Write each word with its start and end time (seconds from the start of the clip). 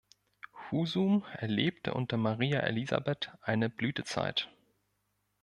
Husum 0.71 1.23
erlebte 1.33 1.93
unter 1.93 2.17
Maria 2.17 2.61
Elisabeth 2.61 3.31
eine 3.43 3.69
Blütezeit. 3.69 4.49